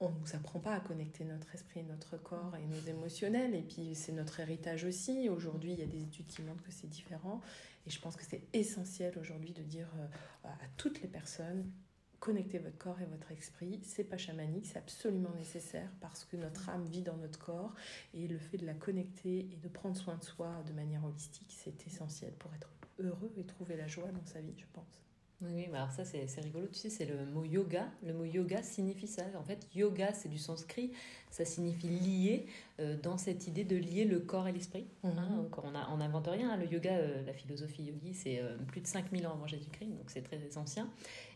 [0.01, 3.55] on ne nous apprend pas à connecter notre esprit, notre corps et nos émotionnels.
[3.55, 5.29] Et puis c'est notre héritage aussi.
[5.29, 7.41] Aujourd'hui, il y a des études qui montrent que c'est différent.
[7.87, 11.71] Et je pense que c'est essentiel aujourd'hui de dire euh, à toutes les personnes,
[12.19, 13.81] connectez votre corps et votre esprit.
[13.83, 17.75] C'est pas chamanique, c'est absolument nécessaire parce que notre âme vit dans notre corps
[18.15, 21.55] et le fait de la connecter et de prendre soin de soi de manière holistique,
[21.57, 25.06] c'est essentiel pour être heureux et trouver la joie dans sa vie, je pense.
[25.43, 27.87] Oui, mais alors ça c'est rigolo, tu sais, c'est le mot yoga.
[28.03, 29.23] Le mot yoga signifie ça.
[29.39, 30.93] En fait, yoga c'est du sanskrit,
[31.31, 32.47] ça signifie lier,
[32.81, 34.87] euh, dans cette idée de lier le corps et l'esprit.
[35.05, 35.51] Hein, mhm.
[35.93, 36.57] on n'invente rien, hein.
[36.57, 40.09] le yoga, euh, la philosophie yogi, c'est euh, plus de 5000 ans avant Jésus-Christ, donc
[40.09, 40.89] c'est très ancien.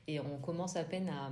[0.07, 1.31] Et on commence à peine à,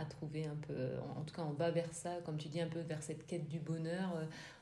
[0.00, 2.68] à, trouver un peu, en tout cas on va vers ça, comme tu dis, un
[2.68, 4.10] peu vers cette quête du bonheur.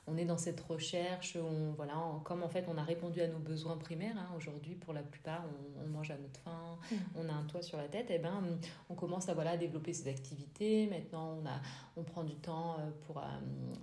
[0.09, 3.39] On est dans cette recherche, on, voilà, comme en fait on a répondu à nos
[3.39, 5.45] besoins primaires, hein, aujourd'hui pour la plupart
[5.81, 6.97] on, mange à notre faim, mmh.
[7.15, 8.59] on a un toit sur la tête, et eh ben
[8.91, 11.61] on commence à voilà, développer ces activités, maintenant on, a,
[11.97, 13.23] on prend du temps euh, pour euh,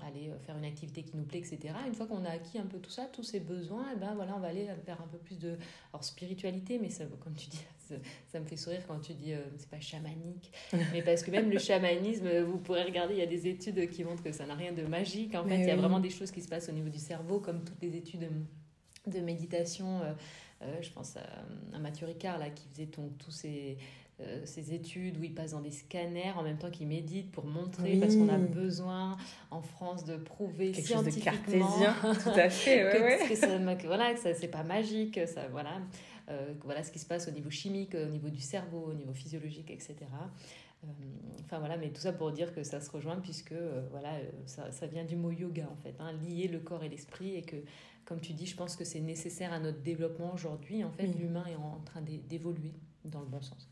[0.07, 1.73] aller faire une activité qui nous plaît, etc.
[1.87, 4.15] Une fois qu'on a acquis un peu tout ça, tous ces besoins, et eh ben
[4.15, 5.57] voilà, on va aller vers un peu plus de
[5.93, 7.63] alors, spiritualité, mais ça, comme tu dis,
[8.27, 10.51] ça, me fait sourire quand tu dis euh, c'est pas chamanique,
[10.93, 14.03] mais parce que même le chamanisme, vous pourrez regarder, il y a des études qui
[14.03, 16.31] montrent que ça n'a rien de magique, en fait, il y a vraiment des choses
[16.31, 18.29] qui se passent au niveau du cerveau, comme toutes les études
[19.07, 20.01] de méditation.
[20.01, 20.13] Euh,
[20.61, 23.77] euh, je pense à, Mathieu Ricard, là, qui faisait tous ces,
[24.21, 27.45] euh, ces études où il passe dans des scanners en même temps qu'il médite pour
[27.45, 29.17] montrer, parce qu'on a besoin
[29.51, 33.47] en France de prouver Quelque scientifiquement chose de cartésien, tout à fait, ouais, que, ça,
[33.85, 35.81] voilà, que ça c'est pas magique, ça, voilà,
[36.63, 39.71] voilà ce qui se passe au niveau chimique, au niveau du cerveau, au niveau physiologique,
[39.71, 39.95] etc.
[41.43, 43.55] enfin voilà, mais tout ça pour dire que ça se rejoint puisque
[43.91, 44.11] voilà,
[44.45, 47.41] ça, ça, vient du mot yoga en fait, hein, lier le corps et l'esprit et
[47.41, 47.57] que
[48.09, 50.83] comme tu dis, je pense que c'est nécessaire à notre développement aujourd'hui.
[50.83, 52.73] En fait, l'humain est en train d'évoluer
[53.05, 53.69] dans le bon sens.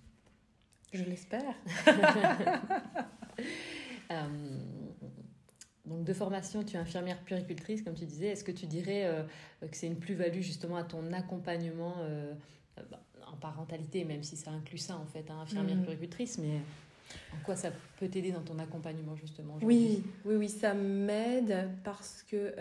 [0.93, 1.53] Je l'espère.
[4.09, 4.23] Euh,
[5.85, 8.27] donc de formation, tu es infirmière puricultrice, comme tu disais.
[8.27, 9.23] Est-ce que tu dirais euh,
[9.61, 12.33] que c'est une plus-value justement à ton accompagnement euh,
[12.89, 15.83] bah, en parentalité, même si ça inclut ça en fait, hein, infirmière mm.
[15.83, 16.59] puricultrice, mais
[17.33, 22.23] en quoi ça peut t'aider dans ton accompagnement justement Oui, oui, oui, ça m'aide parce
[22.23, 22.53] que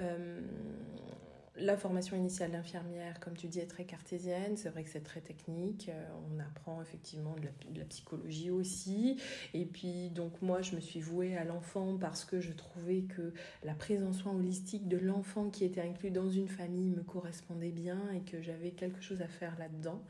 [1.59, 4.57] la formation initiale d'infirmière, comme tu dis, est très cartésienne.
[4.57, 5.88] C'est vrai que c'est très technique.
[5.88, 9.21] Euh, on apprend effectivement de la, psychologie aussi.
[9.55, 13.33] Et puis, donc, moi, je me suis vouée à l'enfant parce que je trouvais que
[13.64, 17.71] la prise en soin holistique de l'enfant qui était inclus dans une famille me correspondait
[17.71, 20.03] bien et que j'avais quelque chose à faire là-dedans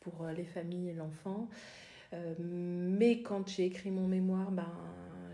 [0.00, 1.48] pour euh, les familles et l'enfant.
[2.14, 4.72] Euh, mais quand j'ai écrit mon mémoire, ben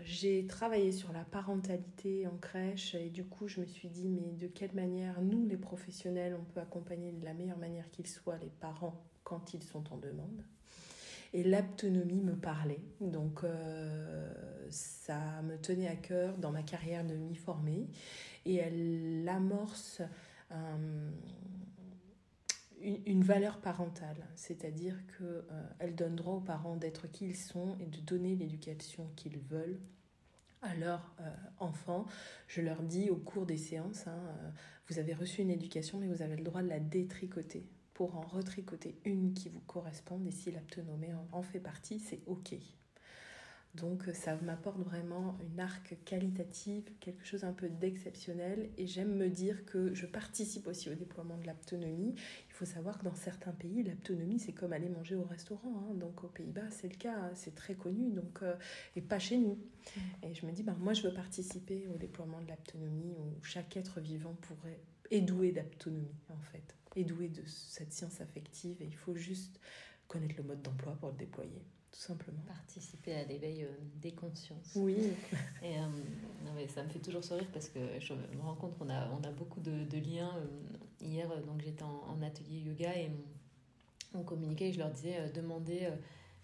[0.05, 4.33] j'ai travaillé sur la parentalité en crèche et du coup je me suis dit mais
[4.33, 8.37] de quelle manière nous les professionnels on peut accompagner de la meilleure manière qu'ils soient
[8.37, 10.43] les parents quand ils sont en demande?
[11.33, 14.31] Et l'autonomie me parlait, donc euh,
[14.69, 17.89] ça me tenait à cœur dans ma carrière de m'y former
[18.45, 20.01] et elle amorce
[22.81, 27.87] une, valeur parentale, c'est-à-dire qu'elle euh, donne droit aux parents d'être qui ils sont et
[27.87, 29.79] de donner l'éducation qu'ils veulent
[30.65, 32.05] à leurs euh, enfants.
[32.47, 34.49] Je leur dis au cours des séances, hein, euh,
[34.87, 38.21] vous avez reçu une éducation, mais vous avez le droit de la détricoter pour en
[38.21, 40.27] retricoter une qui vous corresponde.
[40.27, 42.55] Et si l'autonomie en fait partie, c'est OK.
[43.75, 48.69] Donc ça m'apporte vraiment une arc qualitative, quelque chose un peu d'exceptionnel.
[48.77, 52.15] Et j'aime me dire que je participe aussi au déploiement de l'autonomie.
[52.49, 55.89] Il faut savoir que dans certains pays, l'autonomie, c'est comme aller manger au restaurant.
[55.89, 55.95] Hein.
[55.95, 58.55] Donc aux Pays-Bas, c'est le cas, c'est très connu, donc, euh,
[58.95, 59.57] et pas chez nous.
[60.23, 63.75] Et je me dis, ben, moi, je veux participer au déploiement de l'autonomie où chaque
[63.77, 64.79] être vivant pourrait
[65.11, 68.81] est doué d'autonomie, en fait, est doué de cette science affective.
[68.81, 69.59] Et il faut juste
[70.07, 71.61] connaître le mode d'emploi pour le déployer
[71.95, 72.41] tout simplement.
[72.47, 74.73] Participer à l'éveil euh, des consciences.
[74.75, 74.97] Oui.
[75.63, 75.87] Et euh,
[76.43, 79.09] non, mais ça me fait toujours sourire parce que je me rends compte qu'on a,
[79.09, 80.31] on a beaucoup de, de liens.
[80.37, 83.11] Euh, hier, donc j'étais en, atelier yoga et
[84.13, 85.89] on, communiquait et je leur disais demandez,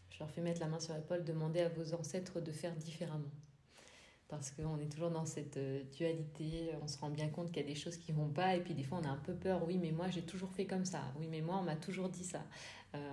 [0.09, 3.31] je leur fais mettre la main sur l'épaule, demandez à vos ancêtres de faire différemment.
[4.27, 5.57] Parce qu'on est toujours dans cette
[5.97, 8.61] dualité, on se rend bien compte qu'il y a des choses qui vont pas, et
[8.61, 10.85] puis des fois on a un peu peur, oui, mais moi j'ai toujours fait comme
[10.85, 12.43] ça, oui, mais moi on m'a toujours dit ça.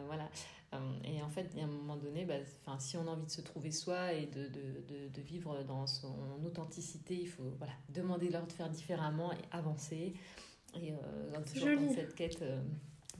[0.07, 0.29] voilà.
[0.75, 2.35] Euh, et en fait, à un moment donné, bah,
[2.79, 6.15] si on a envie de se trouver soi et de, de, de, vivre dans son
[6.45, 10.15] authenticité, il faut voilà, demander leur de faire différemment et avancer.
[10.75, 12.61] Et euh, toujours dans cette quête euh,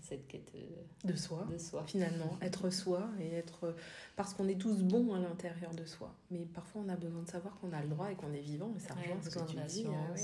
[0.01, 0.53] cette quête
[1.05, 1.85] de soi, de soi.
[1.87, 3.75] finalement, être soi et être
[4.17, 6.15] parce qu'on est tous bons à l'intérieur de soi.
[6.31, 8.75] Mais parfois on a besoin de savoir qu'on a le droit et qu'on est vivant,
[8.77, 9.87] et ça rejoint ce que tu dis.
[9.87, 10.15] Hein,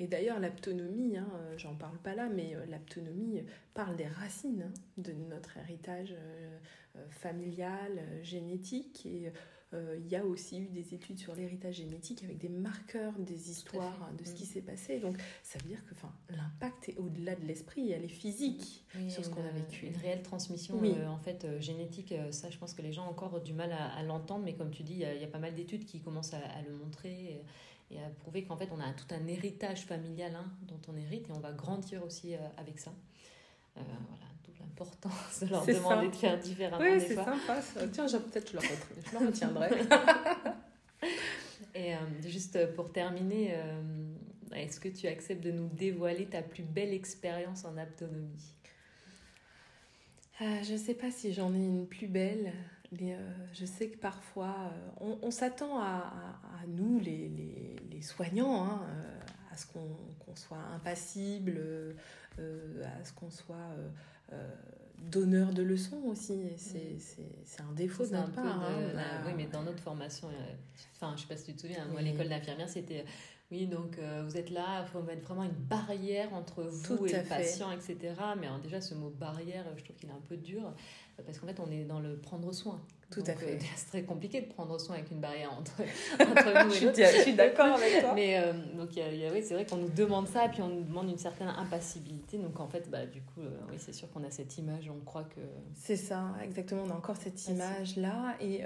[0.00, 3.42] et d'ailleurs l'autonomie, hein, j'en parle pas là, mais euh, l'autonomie
[3.74, 6.58] parle des racines hein, de notre héritage euh,
[6.96, 9.30] euh, familial, génétique et euh,
[9.72, 14.10] il y a aussi eu des études sur l'héritage génétique avec des marqueurs des histoires
[14.16, 14.46] de ce qui mm.
[14.46, 14.98] s'est passé.
[14.98, 15.94] Donc ça veut dire que
[16.34, 19.86] l'impact est au-delà de l'esprit, elle est physique sur ce qu'on a vécu.
[19.86, 23.10] Une réelle transmission euh, en fait euh, génétique, ça je pense que les gens ont
[23.10, 25.84] encore du mal à, l'entendre, mais comme tu dis, il y, a pas mal d'études
[25.84, 27.42] qui commencent à, le montrer.
[27.90, 31.30] Et, à prouver qu'en fait on a tout un héritage familial hein, dont on hérite
[31.30, 32.92] et on va grandir aussi avec ça.
[33.74, 34.26] voilà,
[34.60, 36.82] l'importance de leur demander de faire différemment.
[36.82, 37.60] Oui, c'est sympa.
[37.92, 39.70] Tiens, peut-être je leur, je leur retiendrai.
[41.74, 43.82] Et euh, juste pour terminer, euh,
[44.54, 48.54] est-ce que tu acceptes de nous dévoiler ta plus belle expérience en autonomie
[50.40, 52.52] euh, Je ne sais pas si j'en ai une plus belle,
[52.90, 53.16] mais
[53.52, 56.12] je sais que parfois, on, s'attend à,
[56.62, 58.82] à, nous, les, les, les soignants, hein,
[59.52, 61.60] à ce qu'on soit impassible,
[62.38, 63.88] à ce qu'on soit euh,
[64.98, 66.34] donneur de leçons aussi.
[66.34, 66.98] Mm.
[67.44, 68.62] C'est un défaut d'un part.
[68.62, 70.54] Hein, oui, mais dans notre formation, euh,
[70.96, 73.04] enfin, je sais pas si tu te souviens, moi, l'école d'infirmière, c'était.
[73.50, 77.12] Oui, donc euh, vous êtes là, il faut mettre vraiment une barrière entre vous et
[77.14, 77.96] le patient, etc.
[78.38, 80.74] Mais déjà, ce mot barrière, je trouve qu'il est un peu dur,
[81.24, 82.80] parce qu'en fait, on est dans le prendre soin.
[83.10, 83.54] Tout à fait.
[83.54, 85.82] Euh, c'est très compliqué de prendre soin avec une barrière entre,
[86.20, 88.12] entre nous et je suis d'accord avec toi.
[88.14, 90.68] Mais euh, donc, y a, oui, c'est vrai qu'on nous demande ça, et puis on
[90.68, 92.38] nous demande une certaine impassibilité.
[92.38, 95.04] Donc, en fait, bah, du coup, euh, oui, c'est sûr qu'on a cette image, on
[95.04, 95.40] croit que.
[95.74, 96.82] C'est ça, exactement.
[96.86, 98.36] On a encore cette image-là.
[98.40, 98.62] Et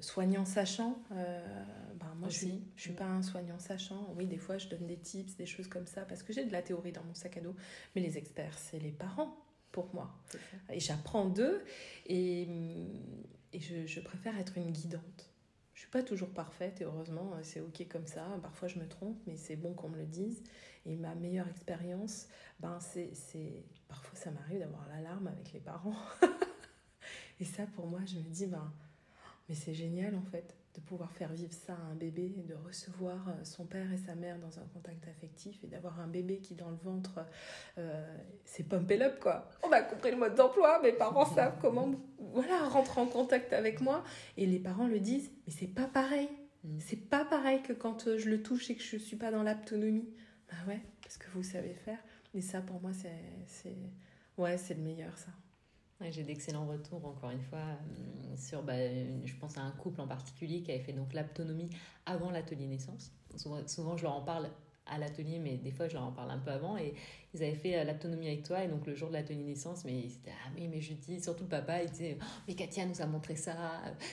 [0.00, 4.14] soignant sachant, bah, moi, je suis, je suis pas un soignant sachant.
[4.16, 6.52] Oui, des fois, je donne des tips, des choses comme ça, parce que j'ai de
[6.52, 7.54] la théorie dans mon sac à dos.
[7.94, 9.36] Mais les experts, c'est les parents
[9.72, 10.14] pour moi.
[10.70, 11.64] Et j'apprends d'eux.
[12.06, 12.42] Et,
[13.52, 15.30] et je, je, préfère être une guidante.
[15.74, 18.24] Je suis pas toujours parfaite et heureusement c'est ok comme ça.
[18.42, 20.42] Parfois je me trompe, mais c'est bon qu'on me le dise.
[20.86, 22.28] Et ma meilleure expérience,
[22.60, 23.12] ben c'est,
[23.88, 25.96] parfois ça m'arrive d'avoir l'alarme avec les parents.
[27.40, 28.72] et ça pour moi je me dis ben
[29.48, 33.28] mais c'est génial en fait de pouvoir faire vivre ça à un bébé, de recevoir
[33.28, 36.54] euh, son père et sa mère dans un contact affectif et d'avoir un bébé qui
[36.54, 37.20] dans le ventre,
[37.76, 39.50] euh, c'est pump it up quoi.
[39.62, 43.80] On a compris le mode d'emploi, mes parents savent comment voilà, rentrer en contact avec
[43.80, 44.02] moi
[44.38, 46.28] et les parents le disent, mais c'est pas pareil.
[46.64, 46.78] Mm.
[46.80, 49.42] C'est pas pareil que quand euh, je le touche et que je suis pas dans
[49.42, 50.08] l'autonomie.
[50.50, 51.98] Bah ouais, parce que vous savez faire.
[52.34, 53.76] Et ça pour moi c'est
[54.38, 55.32] ouais, c'est le meilleur ça.
[56.10, 58.74] J'ai d'excellents retours, encore une fois, euh, sur, bah,
[59.24, 61.70] je pense à un couple en particulier qui avait fait donc l'autonomie
[62.06, 63.12] avant l'atelier naissance.
[63.36, 64.48] Souvent, je leur en parle
[64.86, 66.76] à l'atelier, mais des fois, je leur en parle un peu avant.
[66.76, 66.94] Et
[67.34, 69.92] ils avaient fait euh, l'autonomie avec toi, et donc le jour de l'atelier naissance, mais
[69.92, 72.84] ils étaient, ah oui, mais je dis, surtout le papa, il disait, oh, mais Katia
[72.84, 73.54] nous a montré ça,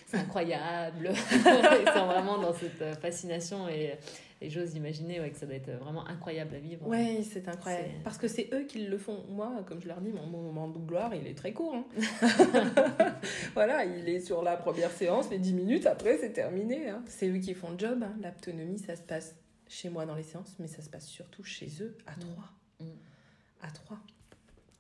[0.06, 1.12] c'est incroyable.
[1.32, 3.98] ils sont vraiment dans cette euh, fascination et
[4.42, 6.88] et j'ose imaginer ouais, que ça doit être vraiment incroyable à vivre.
[6.88, 7.90] Oui, c'est incroyable.
[8.04, 9.26] Parce que c'est eux qui le font.
[9.28, 11.76] Moi, comme je leur dis, mon moment de gloire, il est très court.
[11.76, 11.86] Hein.
[13.54, 16.90] voilà, il est sur la première séance, les 10 minutes, après, c'est terminé.
[16.90, 17.04] Hein.
[17.08, 18.02] C'est eux qui font le job.
[18.02, 18.16] Hein.
[18.24, 19.36] L'autonomie, ça se passe
[19.68, 22.20] chez moi dans les séances, mais ça se passe surtout chez eux, à mm.
[22.20, 22.54] trois.
[22.80, 22.86] Mm.
[23.62, 24.00] À trois.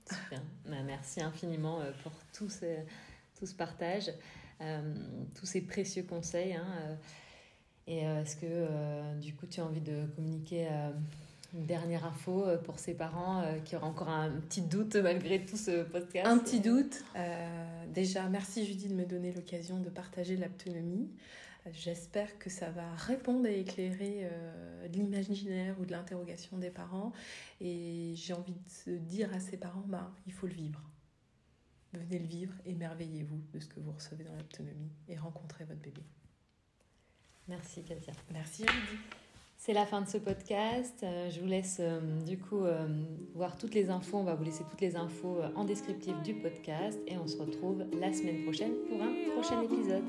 [0.10, 0.42] Super.
[0.68, 2.66] Bah, merci infiniment euh, pour tout ce,
[3.38, 4.12] tout ce partage,
[4.62, 4.96] euh,
[5.38, 6.54] tous ces précieux conseils.
[6.54, 6.96] Hein, euh,
[7.90, 10.92] et euh, est-ce que euh, du coup tu as envie de communiquer euh,
[11.56, 15.82] une dernière info pour ces parents qui auraient encore un petit doute malgré tout ce
[15.82, 16.28] podcast?
[16.28, 17.04] Un petit doute.
[17.92, 21.10] déjà, merci Judy de me donner l'occasion de partager l'autonomie.
[21.72, 24.30] J'espère que ça va répondre et éclairer
[24.94, 27.14] l'imaginaire ou de l'interrogation des parents.
[27.60, 28.54] Et j'ai envie
[28.86, 30.84] de dire à ces parents, bah, il faut le vivre.
[31.94, 36.04] Venez le vivre, émerveillez-vous de ce que vous recevez dans l'autonomie et rencontrez votre bébé.
[37.50, 38.14] Merci Katia.
[38.32, 38.64] Merci.
[39.58, 41.02] C'est la fin de ce podcast.
[41.04, 42.88] Euh, je vous laisse euh, du coup euh,
[43.36, 44.18] voir toutes les infos.
[44.18, 47.84] On va vous laisser toutes les infos en descriptif du podcast et on se retrouve
[48.00, 50.06] la semaine prochaine pour un prochain épisode.